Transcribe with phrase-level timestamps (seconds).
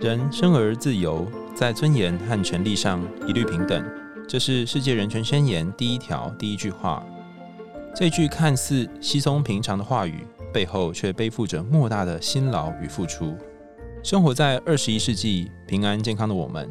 [0.00, 3.84] 人生而自由，在尊严和权利上一律平等，
[4.26, 7.04] 这是世界人权宣言第一条第一句话。
[7.94, 13.36] 这句看似稀松平常的话语，背后却背负着莫大的辛劳与付出。
[14.02, 16.66] 生活在二十一世纪平安健康的我们，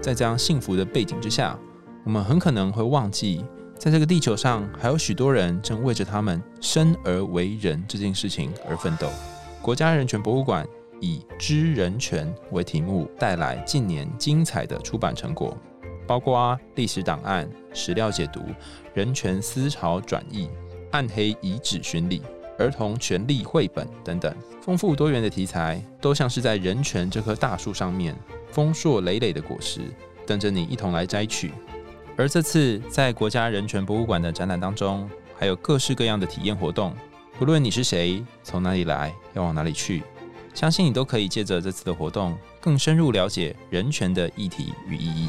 [0.00, 1.58] 在这样幸福的背景之下，
[2.04, 3.44] 我们很可能会忘记，
[3.76, 9.06] 在这个地球上还有许多人正为着他们生而为人这件事情而奋斗。
[9.60, 10.66] 国家人权博物馆。
[11.00, 15.56] 以“知人权”为题目，带来近年精彩的出版成果，
[16.06, 18.40] 包括历史档案、史料解读、
[18.94, 20.48] 人权思潮转译、
[20.92, 22.22] 暗黑遗址巡礼、
[22.58, 28.14] 儿童权利绘本等等，丰富多元的题材，都像是在人权这棵大树上面
[28.50, 29.80] 丰硕累累的果实，
[30.26, 31.52] 等着你一同来摘取。
[32.16, 35.08] 而这次在国家人权博物馆的展览当中，
[35.38, 36.94] 还有各式各样的体验活动，
[37.38, 40.02] 不论你是谁，从哪里来，要往哪里去。
[40.54, 45.28] 相信你都可以借着这次的活动，更深入了解人权的议题与意义。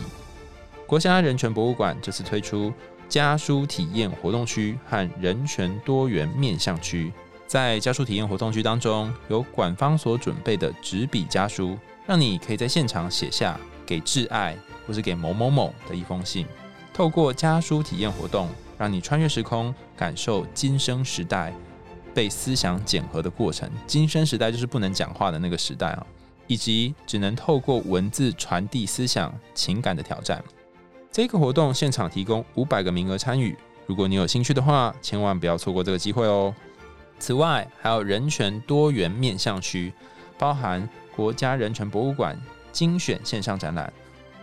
[0.86, 2.74] 国家人权博物馆这次推出
[3.08, 7.12] 家书体验活动区和人权多元面向区。
[7.48, 16.46] 在家书体验活动区当中，有馆方所准备的纸笔家书，让你可以在现场写下给挚爱或是给某某某的一封信。
[16.94, 21.54] 透过家书体验活动，让你穿越时空，感受今生时代。
[22.13, 26.05] 被思想检核的过程，今生时代就是不能讲话的那个时代啊，
[26.48, 30.43] 以及只能透过文字传递思想情感的挑战。
[31.12, 36.54] 这个活动现场提供五百个名额参与，如果你有兴趣的话，千万不要错过这个机会哦。
[37.20, 39.93] 此外，还有人权多元面向区，
[40.37, 42.39] 包含国家人权博物馆
[42.71, 43.91] 精选线上展览、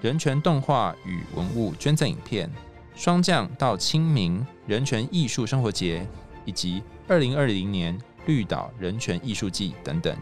[0.01, 2.51] 人权动画与文物捐赠影片、
[2.95, 6.07] 双降到清明人权艺术生活节。
[6.45, 10.15] 以及二零二零年绿岛人权艺术季等等，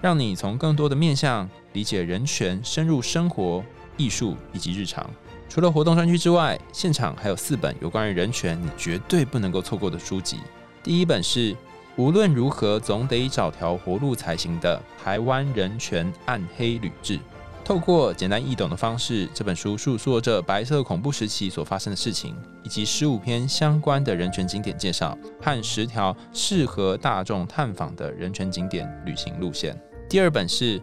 [0.00, 3.62] 让你从更多的面向理解人权，深入生活、
[3.96, 5.04] 艺术以及日常。
[5.48, 10.38] 除了活动专区之外，现场还有四本有关于人权你绝对不能够错过的书籍。
[10.80, 11.56] 第一本是
[11.96, 17.18] 无论如何总得找条活路才行的台湾人权暗黑旅志。
[17.64, 29.80] 透过简单易懂的方式，这本书述说着白色恐怖时期所发生的事情，以及十五篇相关的人权经典介绍和十条适合大众探访的人权景点旅行路线。
[30.08, 30.78] 第二本是《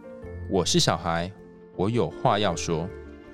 [0.50, 1.30] 我是小孩，
[1.76, 2.84] 我有话要说》。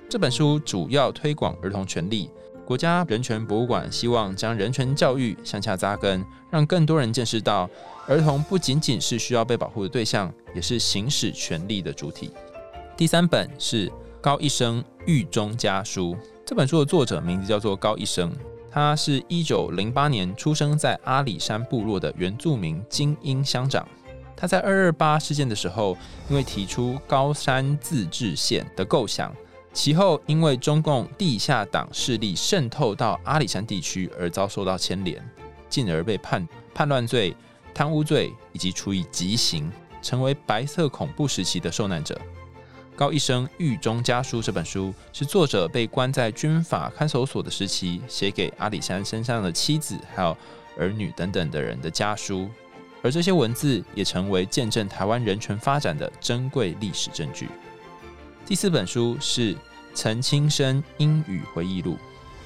[0.09, 2.29] 这本书主要推广儿童权利。
[2.65, 7.69] 国家人权博物馆希望将人权教育向下扎根，让更多人见识到
[8.07, 12.31] 儿童不仅仅是需要被保护的对象，也是行使权利的主体。
[12.97, 13.91] 第三本是
[14.21, 16.15] 高一生狱中家书。
[16.45, 18.31] 这本书的作者名字叫做高一生，
[18.71, 23.85] 他是一九零八年出生在阿里山部落的原住民精英乡长。
[24.33, 25.97] 他在二二八事件的时候，
[26.29, 29.35] 因为提出高山自治县的构想，
[29.73, 35.21] 其后因为中共地下党势力渗透到阿里山地区而遭受到牵连，
[35.67, 37.35] 进而被判叛乱罪、
[37.73, 39.69] 贪污罪以及处以极刑，
[40.01, 42.17] 成为白色恐怖时期的受难者。
[42.95, 50.35] 高一生狱中家书这本书是作者被关在军法看守所的时期写给阿里山身上的妻子、还有
[50.79, 52.49] 儿女等等的人的家书，
[53.01, 57.49] 而这些文字也成为见证台湾人权发展的珍贵历史证据。
[58.45, 59.53] 第四本书是
[59.93, 61.97] 陈清生英语回忆录。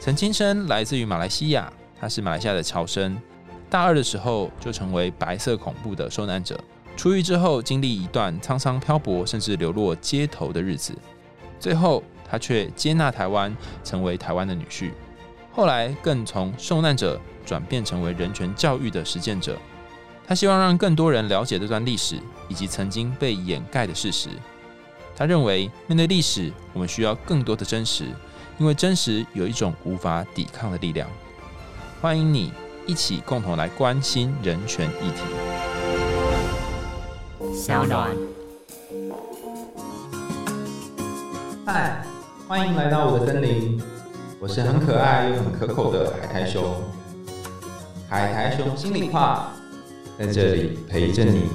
[0.02, 3.22] 陈清生来自于马来西亚，他是马来西亚的侨生，
[3.70, 6.60] 大二的时候就成为白色恐怖的受难者。
[7.00, 10.94] 出狱之后，经历一段沧桑漂泊，甚至流落街头的日子，
[11.58, 13.56] 最后他却接纳台湾，
[13.86, 14.92] 成为台湾的女婿。
[15.54, 19.58] 后来更从受难者转变成为人权教育的实践者。
[20.28, 24.28] 他希望让更多人了解这段历史以及曾经被掩盖的事实。
[25.16, 28.08] 他认为，面对历史，我们需要更多的真实，
[28.58, 31.10] 因为真实有一种无法抵抗的力量。
[32.02, 32.52] 欢迎你
[32.86, 35.59] 一起共同来关心人权议题。
[37.60, 38.10] 小暖，
[41.66, 42.02] 嗨，
[42.48, 43.78] 欢迎来到我的森林。
[44.40, 46.74] 我是很可爱又很可口的海苔熊。
[48.08, 49.52] 海苔熊心里话，
[50.18, 51.50] 在这里陪着你。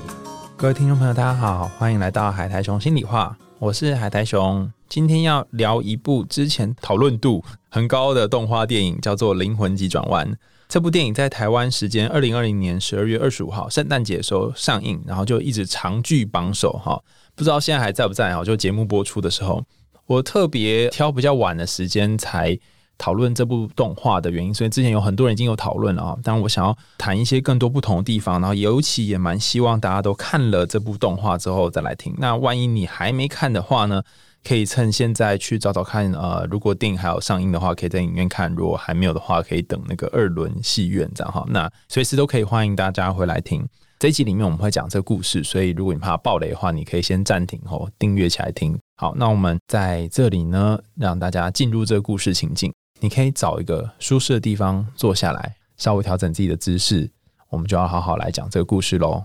[0.59, 3.35] 各位听众朋友，大家好，欢迎来到海苔熊心里话。
[3.59, 10.31] 我是海苔熊，今天要聊一部之前讨论度很高的动画电影，叫做《灵魂急转弯》。
[10.75, 17.01] 这部电影在台湾时间二零二零年十二月二十五号圣诞节的时候上映，然后就一直长居榜首哈，
[17.37, 18.43] 不知道现在还在不在哈？
[18.43, 19.63] 就节目播出的时候，
[20.07, 22.59] 我特别挑比较晚的时间才
[22.99, 26.19] 讨论这部动画的原因，所以之前有很多人已经有讨论了啊。
[26.25, 32.13] 但我想要谈一些更多不同的地方，然后尤其也蛮希望大家都看了这部动画之后再来听。
[32.19, 34.03] 那万一你还没看的话呢，
[34.47, 36.13] 可以趁现在去找找看。
[36.13, 41.45] 呃，如果电影还有上映的话，可以在影院看；如果还没有的话，可以等那个二轮戏院这样哈。
[41.49, 43.67] 那随时都可以欢迎大家回来听。
[43.99, 48.79] 这一集里面我们会讲这个故事，所以如果你怕暴雷的话，你可以先暂停后订阅起来听。
[48.97, 52.71] 好，那我们在这里呢，让大家进入这个故事情境。
[53.01, 57.11] 你可以找一个舒适的地方坐下来，稍微调整自己的姿势，
[57.49, 59.25] 我们就要好好来讲这个故事喽。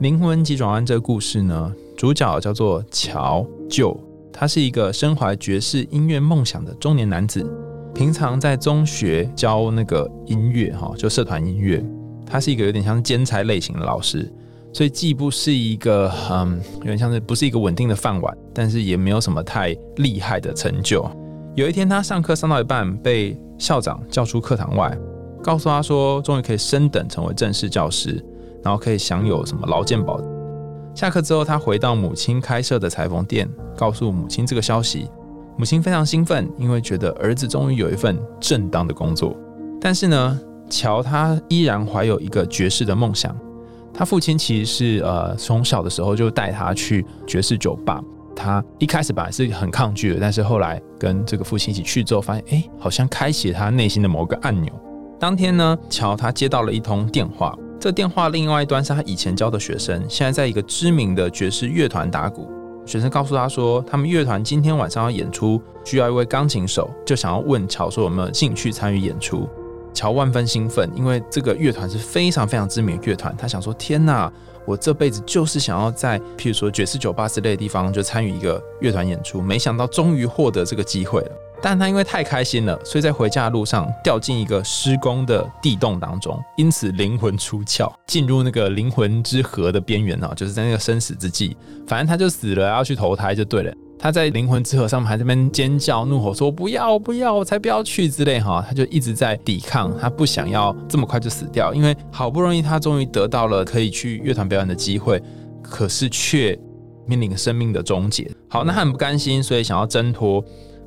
[0.00, 3.98] 灵魂急转弯这个故事呢，主角叫做乔就，
[4.32, 7.44] 他是一个身怀爵士音乐梦想的中年男子，
[7.94, 11.84] 平常在中学教那个音乐哈，就社团音乐。
[12.26, 14.28] 他是一个有点像兼差类型的老师，
[14.72, 21.08] 所以既不是一个嗯，有点像是不是一个稳定的饭碗，但是也没有什么太厉害的成就。
[21.54, 24.96] 有一天，他上课上到一半，被校长叫出课堂外，
[25.42, 28.20] 告诉他说，终于可以升等成为正式教师，
[28.64, 30.20] 然后可以享有什么劳健保。
[30.94, 35.08] 下课之后，他回到母亲开设的裁缝店，告诉母亲这个消息。
[35.56, 39.36] 母亲非常兴奋，因为觉得儿子终于有一份正当的工作。
[39.80, 40.40] 但是呢？
[40.70, 43.36] 乔他依然怀有一个爵士的梦想。
[43.92, 48.02] 他父亲其实是呃从小的时候就带他去爵士酒吧。
[48.34, 54.72] 他一开始本来是很抗拒的，但是后来跟这个父亲一起去之后，发现哎，好像开启他内心的某个按钮。
[55.20, 62.50] 当天呢，乔他接到了一通电话，这电话另外一端是他以前教的学生，现在在一个知名的爵士乐团打鼓。
[62.86, 69.48] 学生告诉他说，他们乐团今天晚上要演出，需要一位钢琴手，就想要问乔说有没有兴趣参与演出。
[69.92, 73.34] 乔万分兴奋，因为这个乐团是非常非常知名的乐团。
[73.38, 74.30] 他想说：“天哪，
[74.66, 81.30] 我这辈子就是想要在譬如说爵士酒吧之类的地方就参与一个乐团演出。”没想到终于获得这个机会了。
[81.64, 91.56] 但他因为太开心了，所以在回家的路上掉进一个施工的地洞当中，因此灵魂出窍，进入那个灵魂之河的边缘啊，就是在那个生死之际，
[91.86, 93.72] 反正他就死了，要去投胎就对了。
[93.98, 105.18] 他在灵魂之河上面还在那边尖叫怒吼说不要不要我才不要去之类哈，他就一直在抵抗，他不想要这么快就死掉，因为好不容易他终于得到了可以去乐团表演的机会，
[105.62, 106.58] 可是却
[107.06, 108.30] 面临生命的终结。
[108.50, 110.44] 好，那他很不甘心，所以想要挣脱，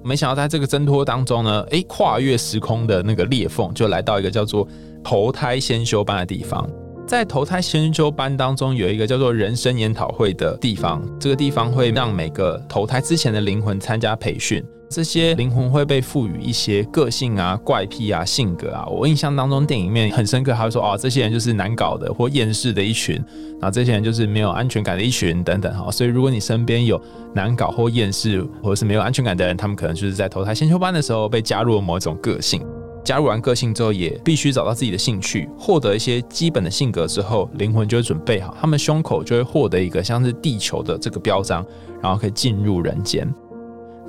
[0.08, 4.66] 没想到在这个挣脱当中呢，诶，跨越时空的那个裂缝，就来到一个叫做
[5.04, 6.66] 投胎先修班的地方。
[7.06, 11.02] 在投胎先修班当中，有一个叫做人生研讨会的地方。
[11.20, 14.64] 这个地方会让每个投胎之前的灵魂参加培训。
[14.90, 18.86] 这些灵魂会被赋予一些个性啊、怪癖啊、性格啊。
[18.88, 23.16] 我印象当中，电影里面很深刻，他会说：“哦，这些人就是难搞的或厌世的一群，
[23.60, 27.00] 然后这些人就是没有安全感的一群，等等。”哈，所以如果你身边有
[27.34, 32.66] 难搞或厌世或者是没有安全感的人，他们可能就是在投胎先修班的时候被加入了某一种个性。
[33.04, 41.66] 加入完个性之后，也必须找到自己的兴趣，获得一些基本的性格之后，灵魂就会准备好，他们胸口就会获得一个像是地球的这个标章，
[42.02, 43.28] 然后可以进入人间。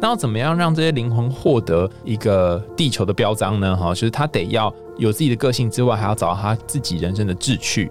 [0.00, 3.76] 那要怎么样让这些灵魂获得一个地球的标章呢？
[3.76, 7.90] 哈，就是他得要有自己的个性之外，还要找到他自己人生的志趣。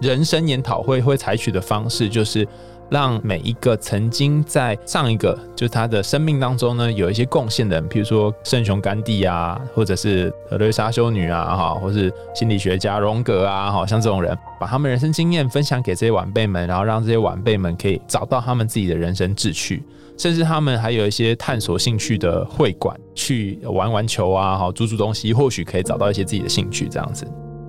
[0.00, 2.46] 人生研讨会会采取的方式就是。
[2.90, 19.82] 让每一个曾经在上一个就是他的生命当中呢，有一些贡献的人，比如说圣雄甘地啊，或者是德瑞莎修女啊，哈，或是心理学家荣格啊，哈，像这种人，把他们人生经验分享给这些晚辈们，然后让这些晚辈们可以找到他们自己的人生志趣，
[20.16, 27.26] 甚至他们还有一些探索兴趣的会馆，去玩玩球啊，哈，煮煮东西，或许可以找到一些自己的兴趣，这样子。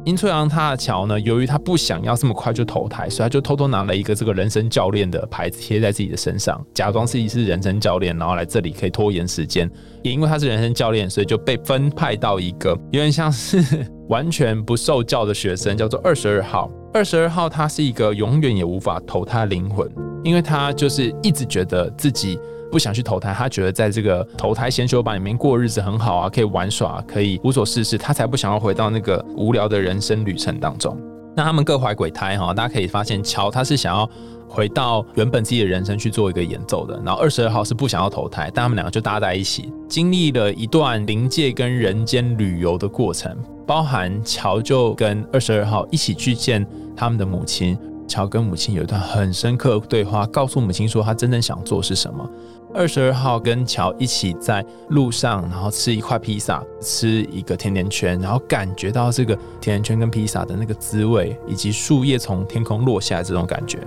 [0.10, 9.70] 殷翠阳他的桥呢，由于他不想要这么快就投胎，所以他就偷偷拿了一个这个人生教练的牌子贴在自己的身上，假装自己是人生教练，然后来这里可以拖延时间。
[10.02, 16.72] 也因为他是人生教练，所以就被分派到一个有点像是完全不受教的学生，叫做二十二号。
[16.92, 19.88] 二十二号他是一个永远也无法投胎的灵魂，
[20.24, 22.40] 因为他就是一直觉得自己。
[22.72, 30.98] 不想去投胎，他觉得在这个投胎先修班里面过日子很好啊，可以玩耍，可以无所事事，他才不想要回到那个无聊的人生旅程当中。
[31.36, 34.10] 那他们各怀鬼胎哈，大家可以发现，乔他是想要
[34.48, 43.36] 回到原本自己的人生去做一个演奏的，然后二十二号是不想要投胎，但他们两个就搭在一起，经历了一段灵界跟人间旅游的过程，
[43.66, 52.30] 包含乔就跟二十二号一起去见他们的母亲，乔跟母亲有一段很深刻对话，告诉母亲说他真正想做是什么。
[52.74, 63.80] 二十二号跟乔一起在路上，然后吃一块披萨，吃一个甜甜圈，然后感觉到这个甜甜圈跟披萨的那个滋味，以及树叶从天空落下来这种感觉。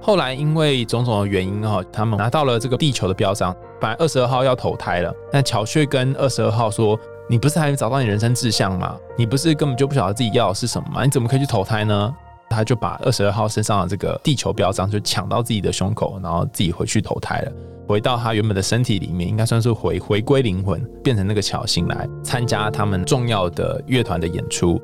[0.00, 8.96] 后来因为种种的原因哈，他们拿到了这个地球的标章，本来二十二号要投胎了，但乔却跟二十二号说：“你不是还没找到你人生志向吗？
[9.16, 11.04] 你不是根本就不晓得自己要的是什么吗？
[11.04, 12.14] 你怎么可以去投胎呢？”
[12.48, 17.52] 他就把二十二号身上的这个地球标章就抢到自己的胸口，然后自己回去投胎了，
[17.86, 24.80] 回到他原本的身体里面，应该算是回回归灵魂，变成那个乔星来参加他们重要的乐团的演出。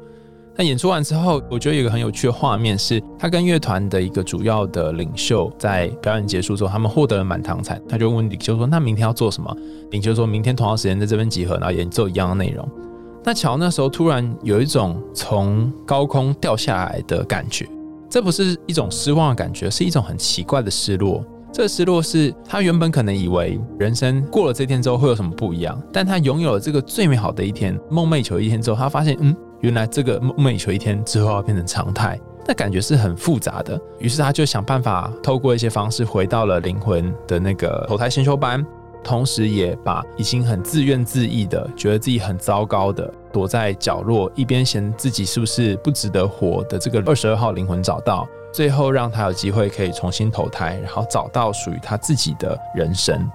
[0.54, 7.81] 那演出完之后，我觉得有个很有趣的画面，是他跟乐团的一个主要的领袖在表演结束之后，他们获得了满堂彩。
[7.88, 9.57] 他就问领袖说：“那明天要做什么？”
[9.92, 12.69] 领袖说：“明天同样时间在这边集合，然后演奏一样的内容。”
[13.24, 17.68] 那乔那时候突然有一种从高空掉下来的感觉，
[18.08, 21.24] 这不是一种失望的感觉，是一种很奇怪的失落。
[21.52, 29.36] 这失落是他原本可能以为人生过了这天之后会有什么不一样，但他拥有了这个最美好的一天、梦寐以求一天之后，他发现，嗯。
[29.60, 33.80] 原来这个梦寐以求一天之后要变成常态，那感觉是很复杂的。
[34.00, 38.66] 于是他就想办法透过一些方式回到了灵魂的那个投胎先修班，
[39.04, 53.30] 同时也把已经很自怨自艾的、觉得自己很糟糕的、躲在角落一边嫌自己是不是不值得活的这个二十二号灵魂找到，最后让他有机会可以重新投胎，然后找到属于他自己的人生。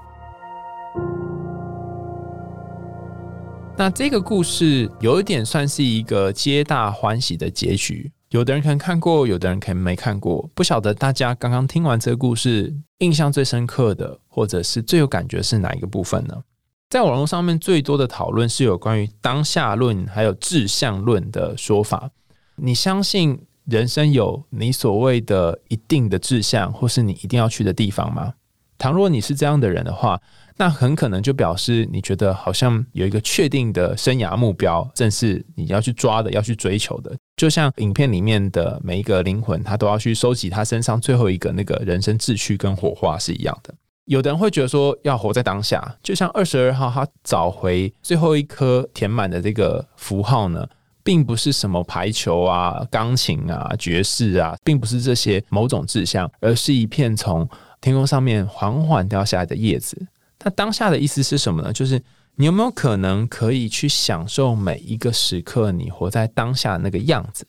[3.80, 10.50] 那这个故事有一点算是一个皆大欢喜的结局，有的人可能看过，有的人可能没看过。
[10.54, 16.44] 不晓得大家刚刚听完这个故事，印象最深刻的，或者是最有感觉是哪一个部分呢？
[16.90, 22.10] 在网络上面最多的讨论是有关于当下论还有志向论的说法。
[22.56, 28.34] 你相信人生有你所谓的一定的志向，或是你一定要去的地方吗？
[28.78, 30.20] 倘若你是这样的人的话。
[30.60, 37.16] 那很可能就表示你觉得好像有一个确定的生涯目标，正是你要去抓的、要去追求的。
[37.36, 43.72] 就像影片里面的每一个灵魂，他都要去收集他身上最后一个那个人生秩序跟火花是一样的。
[44.06, 50.68] 有的人会觉得说要活在当下，就像二十二号他找回最后一颗填满的这个符号呢，
[51.04, 57.48] 并不是什么排球啊、钢琴啊、爵士啊，并不是这些某种志向，而是一片从
[57.82, 60.08] 天空上面缓缓掉下来的叶子。
[60.44, 61.74] 那当下的意思是什么呢？
[61.74, 62.02] 就是
[62.36, 67.48] 你有没有可能可以去享受每一个时刻，你活在当下那个样子？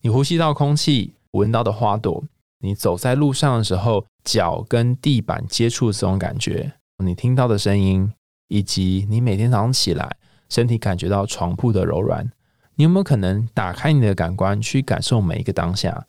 [0.00, 2.24] 你呼吸到空气，闻到的花朵，
[2.60, 8.12] 你走在路上的时候，脚跟地板接触的这种感觉，你听到的声音，
[8.48, 10.16] 以及你每天早上起来，
[10.48, 12.30] 身体感觉到床铺的柔软，
[12.76, 16.06] 你有没有可能打开你的感官，去感受每一个当下？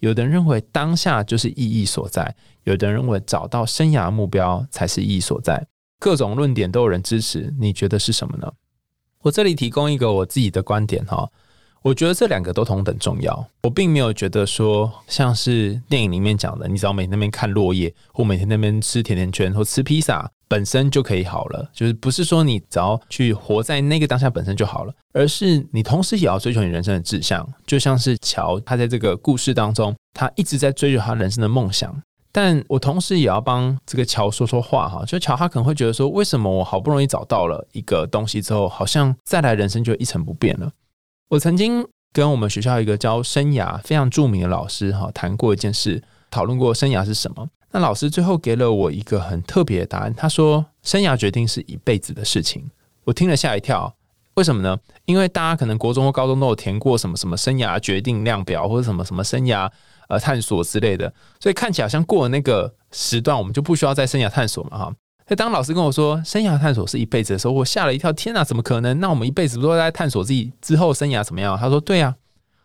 [0.00, 2.34] 有的人认为当下就是意义所在，
[2.64, 5.66] 有的人认为找到生涯目标才是意义所在。
[5.98, 8.52] 各种论点都有人支持，你觉得是什么呢？
[9.22, 11.28] 我这里提供一个我自己的观点哈，
[11.82, 13.48] 我觉得这两个都同等重要。
[13.62, 20.30] 我并没有觉得说像是电影里面讲的，你只要每天那边看落叶，或每天那边吃甜甜圈或吃披萨。
[20.48, 27.46] 本身就可以好了，就是不是说你只要去活在那个当下本身就好了，而是你同时也要追求你人生的志向。
[27.66, 32.00] 就像是乔，他在这个故事当中，他一直在追求他人生的梦想。
[32.30, 40.70] 但我同时也要帮这个乔说说话哈，就乔他可能会觉得说，为什么我好不容易找到了一个东西之后，好像再来人生就一成不变了？
[41.30, 47.48] 我曾经跟我们学校一个教生涯非常著名的老师哈谈过一件事，讨论过生涯是什么。
[47.76, 52.70] 那老师最后给了我一个很特别的答案，他说：“生涯决定是一辈子的事情。”
[53.04, 53.94] 我听了吓一跳，
[54.36, 54.78] 为什么呢？
[55.04, 59.70] 因为大家可能国中或高中都有填过什么什么生涯决定量表，或者什么什么生涯
[60.08, 64.84] 呃探索之类的，所以看起来好像过了那个时段，我们就不需要再生涯探索嘛，哈。
[65.28, 68.98] 所以当老师跟我说生涯探索是一辈子的时候，我吓了一跳，天哪，怎么可能？
[69.00, 71.58] 那我们一辈子不都在探索自己之后生涯怎么样？
[71.58, 72.16] 他说：“对呀，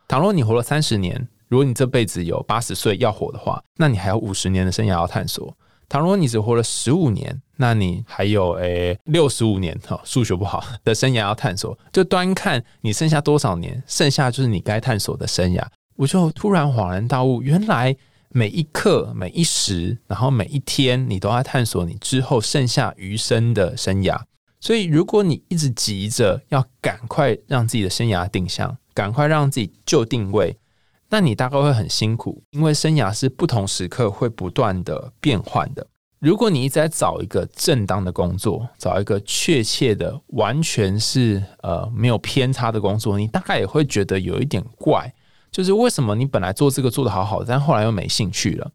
[0.08, 5.54] 倘若你活了三十年。”如果你这辈子有八十岁要活的话，那你还有五十年的生涯要探索。
[5.90, 11.78] 倘若你只活了十五年，那你还有诶六十五年哈，数学不好的生涯要探索。
[11.92, 15.62] 就端看你剩下多少年，剩下就是你该探索的生涯。
[15.98, 17.94] 我就突然恍然大悟，原来
[18.30, 24.18] 每一刻、每一时，然后每一天，你都在探索你之后剩下余生的生涯。
[24.62, 30.56] 所以，如果你一直急着要赶快让自己的生涯定向，赶快让自己就定位。
[31.12, 35.86] 那你大概会很辛苦，因为生涯是不同时刻会不断的变换的。
[36.20, 45.14] 如果你一直在找一个正当的工作，找一个确切的、完全是呃没有偏差的工作，你大概也会觉得有一点怪，
[45.52, 48.72] 就是为什么你本来做这个做的好好，但后来又没兴趣了？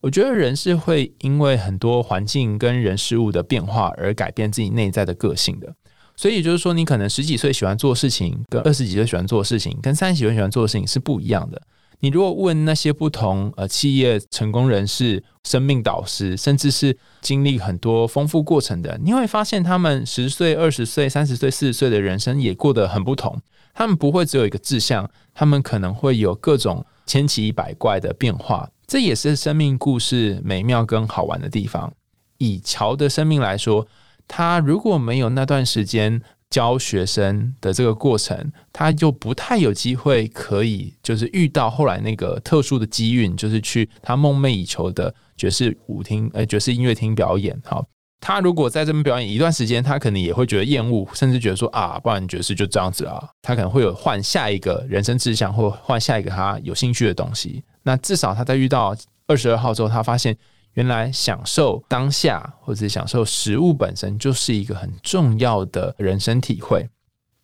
[0.00, 5.74] 我觉得人是会因为很多环境跟人事物的变化而改变自己内在的个性的。
[6.14, 11.60] 所以就是说，你可能十几岁喜欢做事情，跟二十几岁喜欢做事情，跟三十几岁喜欢做事情是不一样的。
[12.00, 23.40] 你如果问那些不同呃企业成功人士、生命导师，甚至是经历很多丰富过程的，你会发现他们十岁、二十岁、三十岁、四十岁的人生也过得很不同。
[23.74, 28.68] 他们不会只有一个志向，他们可能会有各种千奇百怪的变化。
[28.86, 31.92] 这也是生命故事美妙跟好玩的地方。
[32.38, 33.86] 以乔的生命来说，
[34.26, 36.22] 他如果没有那段时间。
[36.50, 47.56] 教学生的这个过程，他就不太有机会可以就是遇到后来那个特殊的机运，就是去他梦寐以求的爵士舞厅，呃，爵士音乐厅表演。
[47.64, 47.86] 好，
[48.20, 53.22] 他如果在这边表演一段时间，他可能也会觉得厌恶，甚至觉得说啊，不然爵士就这样子啊。
[53.40, 57.62] 他可能会有换下一个人生志向，或换下一个他有兴趣的东西。
[57.84, 58.96] 那至少他在遇到
[59.28, 60.36] 二十二号之后，他发现。
[60.74, 66.88] 原来享受当下，或者享受食物本身，就是一个很重要的人生体会。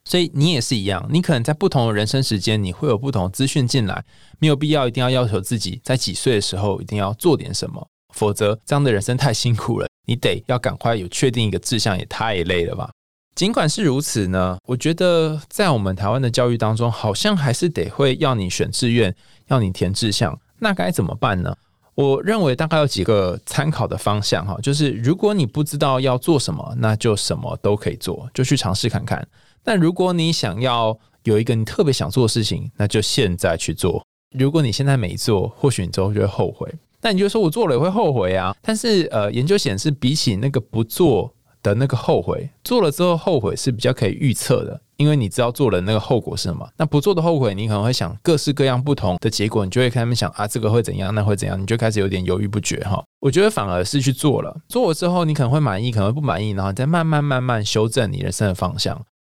[0.04, 4.04] 所以你也是一样，你可能在不同的人生时间，你会有不同的资讯进来，
[4.38, 9.88] 没有必要一定要要求自己在几岁的时候一定要做点什么，否则这样的人生太辛苦了。
[10.06, 12.88] 你得要赶快有确定一个志向，也太累了吧。
[13.34, 19.12] 尽管是如此呢，我觉得在我们台湾的教育当中，好像还是得会要你选志愿，
[19.48, 21.52] 要你填志向，那该怎么办呢？
[21.96, 29.26] 我认为大概有几个参考的方向哈，就是如果你不知道要做什么，那就什么都可以做，就去尝试看看。
[29.64, 34.04] 但如果你想要有一个你特别想做的事情，那就现在去做。
[34.36, 36.70] 如果你现在没做，或许你之后就会后悔。
[37.00, 38.54] 那你就说我做了也会后悔啊。
[38.60, 41.32] 但是呃，研究显示，比起那个不做
[41.70, 44.80] 的那个后悔，做了之后后悔是比较可以预测的。
[44.96, 53.04] 因为你知道做了那个后果是什么，那不做的后悔，你可能会想各式各样不同的结果，你就会开始想啊，这个会怎样，那会怎样，你就开始有点犹豫不决哈。
[53.20, 58.98] 我觉得反而是去做了，做了之后你可能会满意，可能会不满意，然后再慢慢慢慢修正你人生的方向。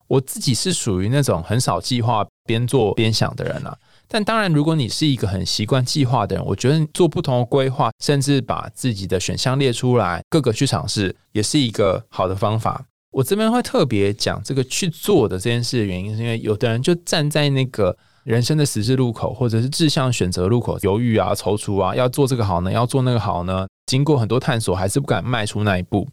[0.08, 3.74] 我自己是属于那种很少计划边做边想的人啊。
[4.08, 12.84] 但当然，如果你是一个很习惯计划的人，我觉得做不同的规划，甚至把自己的选项列出来，各个去尝试，也是一个好的方法。
[13.10, 23.66] 我这边会特别讲这个去做的这件事的原因，是因为有的人就站在那个人生的十字路口，或者是志向选择路口，犹豫啊、踌躇啊，要做这个好呢，要做那个好呢？
[23.86, 26.06] 经过很多探索，还是不敢迈出那一步。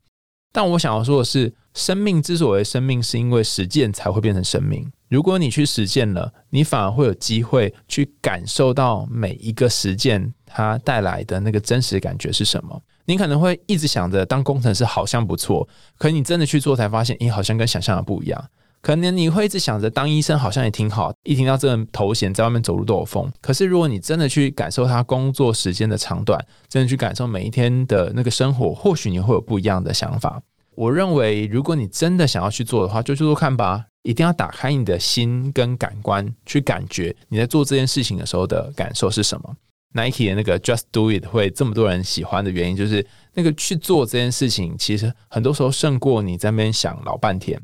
[0.51, 4.89] 但我想要说的是，生命之所以生命，是因为实践才会变成生命。
[5.13, 12.81] 如果你去实践了，你反而会有机会去感受到每一个实践它带来的那个真实感觉是什么。
[13.05, 18.43] 你可能会一直想着当工程师好像不错，可你真的去做才发现，咦，好像跟想象的不一样。
[18.81, 23.31] 可能你会一直想着当医生好像也挺好，一听到这个头衔，在外面走路都有风。
[23.39, 30.41] 可是如果你真的去感受他工作时间的长短，真的去感受每一天的那个生活，或许你会有不一样的想法。
[30.75, 33.85] 我认为，如果你真的想要去做的话，就去做看吧。
[34.03, 39.55] 一定要打开你的心跟感官，去感觉你在做这件事情的时候的感受是什么。
[39.93, 47.61] Nike 的那个 Just Do It 会这么多人喜欢的原因，就是那个去做这件事情，其实很多时候胜过你在那边想老半天。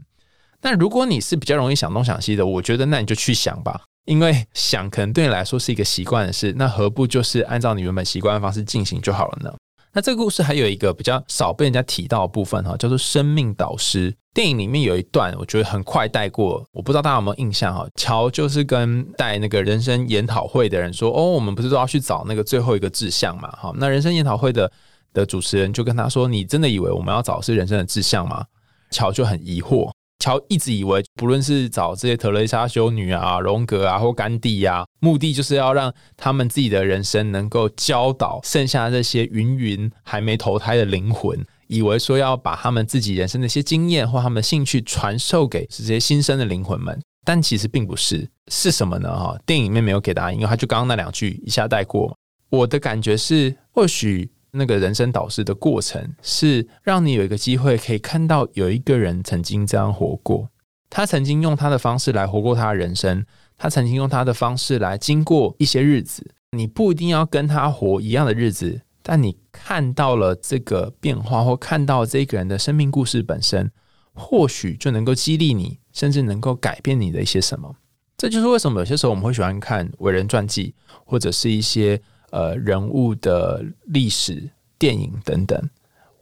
[0.62, 9.54] 但如果你是比较容易想东想西的，我觉得那你就去想吧，因为想可能对你来说是一个习惯的事，那何不就是按照你原本习惯的方式进行就好了呢？
[9.91, 14.15] 那这个故事还有一个比较少被人家提到的部分哈，叫做生命导师。
[14.32, 17.88] 电影里面有一段，我觉得很快带过，我不知道大家有没有印象哈。
[17.95, 23.49] 乔就是跟带那个人生研讨会的人说：“哦，我们不是都要去找那个最后一个志向嘛？
[23.52, 24.71] 哈，那人生研讨会的
[25.12, 28.45] 的主持人就跟他说：‘你真的以为我们要找的是人生的志向吗？’
[28.91, 29.89] 乔就很疑惑。
[30.19, 46.99] 乔一直以为，不论是找这些特蕾莎修女啊、荣格啊或甘地呀，目的就是要让他们自己的人生能够教导剩下这些芸芸还没投胎的灵魂，以为说要把他们自己人生的一些经验或他们的兴趣传授给这些新生的灵魂们。
[47.25, 49.10] 但其实并不是，是什么呢？
[49.17, 52.17] 哈，电影里面没有给答案，因为他就刚刚那两句一下带过。
[52.49, 54.29] 我的感觉是，或许。
[54.51, 60.49] 那个人生导师的过程，是让你有一个机会可以看到有一个人曾经这样活过，
[60.89, 63.25] 他曾经用他的方式来活过他的人生，
[63.57, 66.25] 他曾经用他的方式来经过一些日子。
[66.51, 73.71] 你不一定要跟他活一样的日子，但你看到了这个变化，或看到这个人的生命故事本身，
[74.13, 77.75] 或许就能够激励你，甚至能够改变你的一些什么。
[78.17, 80.73] 这就是为什么有些时候我们会喜欢看伟人传记，
[81.05, 82.01] 或者是一些。
[82.32, 85.70] 呃，人物的历史、电影等等，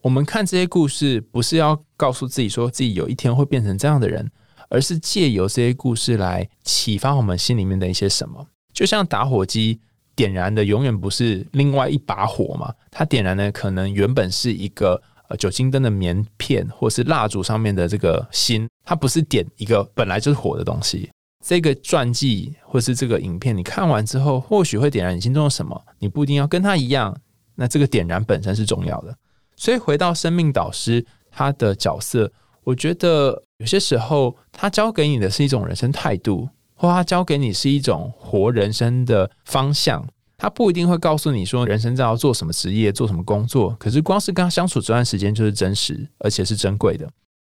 [0.01, 4.31] 我们看这些故事，不是要告诉自己说自己有一天会变成这样的人，
[4.69, 8.47] 而是借由这些故事来启发我们心里面的一些什么。
[8.73, 9.79] 就像打火机
[10.15, 21.09] 点燃的，永远不是另外一把火嘛，它点燃的可能原本是一个呃酒精灯的棉片，或是蜡烛上面的这个芯，它不是点一个本来就是火的东西。
[21.47, 25.81] 这个传记或是这个影片，你看完之后，或许会点燃你心中的什么？
[25.97, 27.17] 你不一定要跟他一样，
[27.55, 29.15] 那这个点燃本身是重要的。
[29.55, 32.29] 所以回到生命导师他的角色，
[32.65, 40.05] 我觉得有些时候他教给你的是一种人生态度，或他教给你是一种活人生的方向。
[40.35, 47.09] 他不一定会告诉你说人生在要做什么职业、做什么工作，可是光是跟他相处这段时间就是真实而且是珍贵的。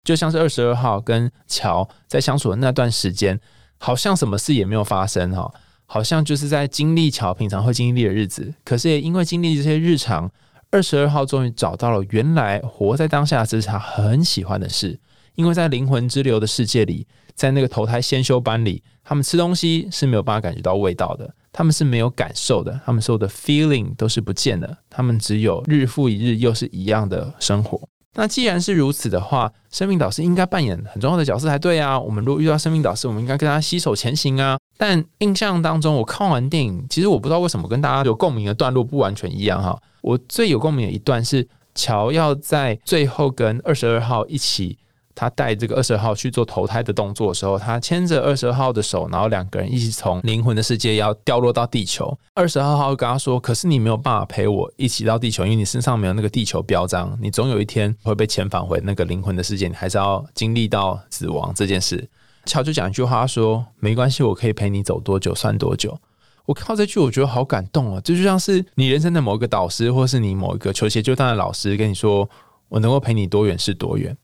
[0.04, 3.40] 就像是二十二号跟乔在相处的那段时间。
[3.80, 5.52] 好像什么事也没有发生哈，
[5.88, 8.54] 好像就是在经历乔平常会经历的日子。
[8.64, 10.30] 可是也因为经历这些日常，
[10.70, 15.00] 二十二号终于找到了原来活在当下这是他很喜欢的事。
[15.36, 27.88] 因为在灵魂之流的世界里，在那个投胎先修班里，他们吃东西是没有办法感觉到味道的，他们是没有感受的，他们所有的 feeling 都是不见的，他们只有日复一日又是一样的生活。
[28.16, 32.00] 那既然是如此的话，生命导师应该扮演很重要的角色才对啊。
[32.00, 34.58] 我们如果遇到生命导师，我们应该跟他携手前行啊。
[34.78, 39.80] 但印象当中，我看完电影，其实我不知道为什么跟大家有共鸣的段落不完全一样哈。
[40.02, 44.78] 我最有共鸣的一段是乔要在最后跟二十二号一起。
[45.20, 52.18] 他带这个二十号去做投胎的动作的时候，他牵着二十号的手，然后两个人一起从灵魂的世界要掉落到地球。
[52.34, 62.08] 二十二号跟他说：“可是你没有办法陪我一起到地球，因为你身上没有那个地球标章，你总有一天会被遣返回那个灵魂的世界，你还是要经历到死亡这件事。”
[62.48, 66.00] 乔就讲一句话说：“没关系，我可以陪你走多久算多久。”
[66.48, 68.02] 我看到这句，我觉得好感动啊！
[68.02, 72.28] 这就像是你人生的某一个导师，或是你某一个球鞋就当的老师跟你说
[72.70, 74.16] ：“我能够陪你多远是多远。”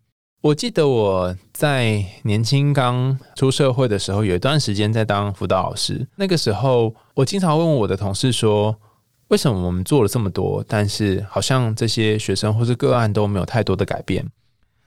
[0.45, 6.07] 我记得我在年轻刚出社会的时候，有一段时间在当辅导老师。
[6.17, 8.77] 那个时候，我经常问我的同事说
[9.29, 14.23] ：“为什么我们做了这么多，但是好像这些学生或是个案都没有太多的改变？”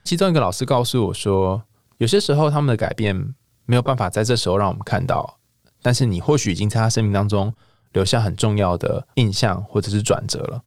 [0.05, 1.61] 其中一个老师告诉我说
[1.99, 5.39] ：“有些时候他们的改变没有办法在这时候让我们看到，
[5.81, 7.53] 但是你或许已经在他生命当中
[7.91, 10.61] 留下很重要的印象或者是转折了。”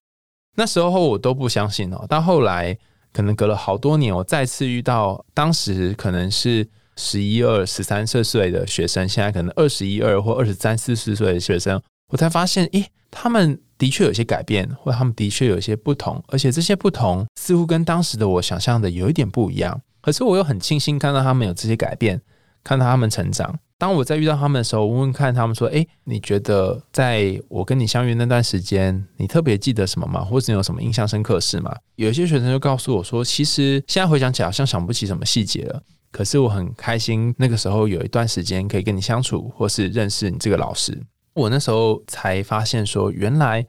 [0.55, 2.79] 那时候我都不相信哦，到后来。
[3.13, 19.81] 可能隔了好多年，我再次遇到当时可能是十一二、十三四岁的学生，现在可能二十一二或二十三四四岁的学生，我才发现，诶，他们的确有些改变，或他们的确有些不同，而且这些不同似乎跟当时的我想象的有一点不一样。
[20.01, 22.21] 可是我又很庆幸看到他们有这些改变，
[22.65, 23.59] 看到他们成长。
[23.83, 30.25] 当我在遇到他们的时候，问问看他们说：“哎，你觉得在我跟你相遇那段时间，你特别记得什么吗？
[30.25, 35.83] 或者有什么印象深刻事吗？”有些学生就告诉我说：“其实现在回想起来，好像想不起什么细节了。
[36.13, 40.97] 可是我很开心，那个时候有一段时间可以跟你相处，或是认识你这个老师。
[41.35, 43.67] 我那时候才发现说，原来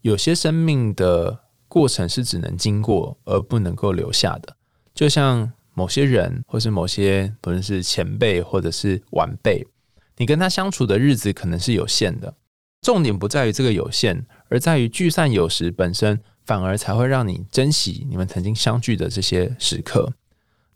[0.00, 4.56] 有些生命的过程是只能经过而不能够留下的，
[4.92, 9.66] 就像……”某些人，或是某些不论是前辈或者是晚辈，
[10.16, 12.34] 你跟他相处的日子可能是有限的。
[12.82, 20.12] 重点不在于这个有限，而在于聚散有时本身，反而才会让你珍惜你们曾经相聚的这些时刻。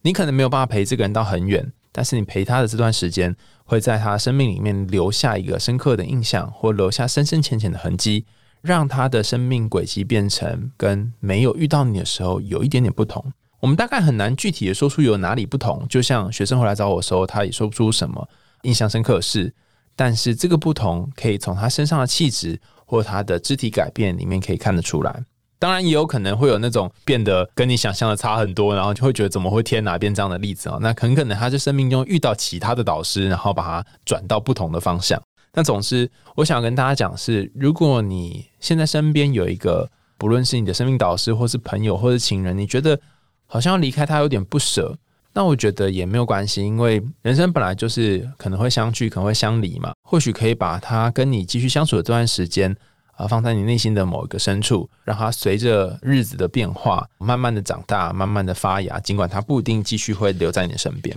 [0.02, 8.24] 你可能没有办法陪这个人到很远，但是你陪他的这段时间，会在他生命里面留下一个深刻的印象，或留下深深浅浅的痕迹，
[8.62, 13.32] 让他的生命轨迹变成跟没有遇到你的时候有一点点不同。
[13.61, 18.29] 我们大概很难具体的说出有哪里不同，就像学生回来找我的时候，他也说不出什么
[18.62, 19.53] 印象深刻的事，
[19.97, 25.25] 但是这个不同可以从他身上的气质或他的肢体改变里面可以看得出来。
[25.59, 30.77] 当然，也有可能会有那种变得跟你想象的差很多，然后就会觉得怎么会贴哪边这样的例子啊？
[30.83, 35.21] 那很可能他在生命中遇到其他的导师，然后把他转到不同的方向。
[35.55, 43.01] 那总之，我想跟大家讲是，如果你现在身边有一个，不论是你的生命导师，或是朋友，或是情人，你觉得。
[43.46, 44.96] 好像要离开他有点不舍，
[45.32, 49.92] 那我觉得也没有关系，因为人生本来就是可能会相聚，可能会相离嘛。
[50.02, 52.74] 或许可以把他跟你继续相处的这段时间
[53.16, 58.98] 啊，放在你内心的某一个深处，让他随着日子的变化，慢慢的长大，慢慢的发芽。
[59.00, 61.16] 尽管他不一定继续会留在你身边。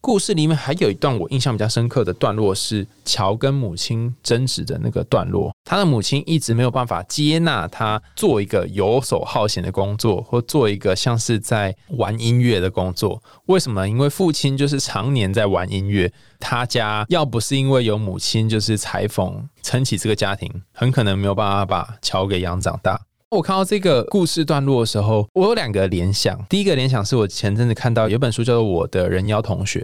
[0.00, 5.52] 故事里面还有一段我印象比较深刻的段落是乔跟母亲争执的那个段落。
[5.64, 13.22] 他的母亲一直没有办法接纳他做一个游手好闲的工作，或做一个像是在玩音乐的工作。
[13.46, 13.88] 为什么？
[13.88, 16.12] 因为父亲就是常年在玩音乐。
[16.40, 23.00] 他家要不是因为有母亲就是裁缝撑起这个家庭，很可能没有办法把乔给养长大。
[23.30, 26.42] 我看到这个故事段落的时候，我有两个联想。
[26.48, 29.80] 第一个联想是我前阵子看到有本书叫做《我的人妖同学》，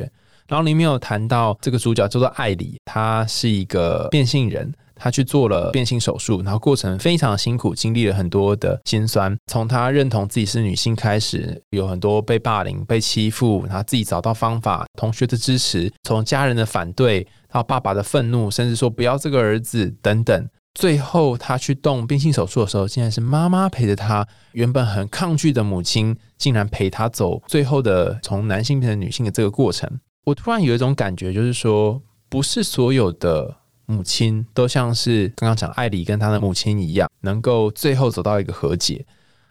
[0.48, 4.72] 然后里面有谈到这个主角叫做艾里，他是一个变性人。
[4.96, 9.36] 他去做了变性手术，然后过程非常辛苦，经历了很多的辛酸。
[9.48, 20.48] 从他认同自己是女性开始，有很多被霸凌、被欺负，然后自己找到方法，同学的支持，从家人的反对到爸爸的愤怒，甚至说不要这个儿子等等。
[20.74, 24.26] 最后他去动变性手术的时候，竟然是妈妈陪着他。
[24.52, 29.88] 原本很抗拒的母亲，竟然陪他走最后的从男性变成女性的这个过程。
[30.24, 33.56] 我突然有一种感觉，就是说，不是所有的。
[33.86, 39.04] 母亲都像是刚刚讲艾里跟她的母亲一样，能够最后走到一个和解。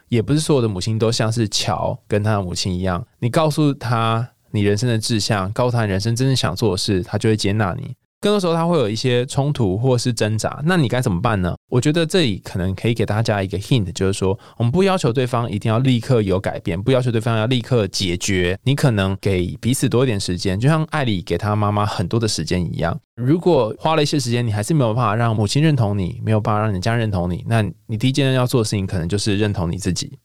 [0.09, 7.95] 也不是所有的母亲都像是乔跟他的母亲一样，你告诉他你人生的志向，告诉他人生真正想做的事，他就会接纳你。
[8.23, 11.53] 更多时候他会有一些冲突或是挣扎，那你该怎么办呢？
[11.67, 18.57] 我觉得这里可能可以给大家一个 hint，就是说，我们不要求对方一定要立刻有改变，不要求对方要立刻解决。
[18.63, 22.97] 你可能给彼此多一点时间，就像艾里给他妈妈很多的时间一样。
[23.15, 30.17] 如果花了一些时间，你还是没有办法让母亲认同你，没有办法让你家认同你，那你第一件要做的事情，可能就是认同你自己。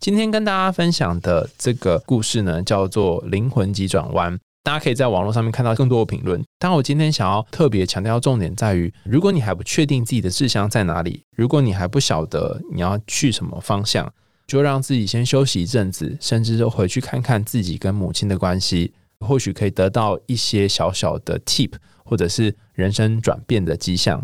[0.00, 4.34] 今天跟大家分享的这个故事呢，叫做《灵魂急转弯》。
[4.68, 6.44] 大家可以在网络上面看到更多的评论。
[6.58, 14.12] 但我今天想要特别强调重点在于：如果你还不确定自己的志向在哪里，如果你还不晓得你要去什么方向，
[14.46, 21.72] 就让自己先休息一阵子，甚至就回去看看自己跟母亲的关系，或许可以得到一些小小的 tip，
[22.04, 24.22] 或者是人生转变的迹象。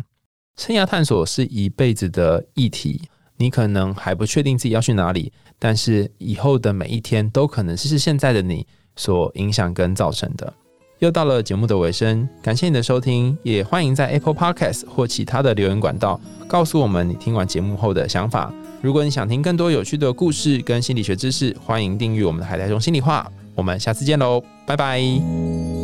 [0.59, 3.01] 生涯探索是一辈子的议题，
[3.39, 8.67] 你可能还不确定自己要去哪里，但是以后的每一天都可能是现在的你。
[8.97, 10.53] 所影响跟造成的，
[10.99, 18.53] 又到了节目的尾声，感谢你的收听，也欢迎在 Apple Podcast 或其他的留言管道告诉我们你听完节目后的想法。
[18.81, 23.31] 如果你想听更多有趣的故事跟心理学知识，欢迎订阅我们的海苔中心理话。
[23.55, 25.84] 我们下次见喽，拜拜。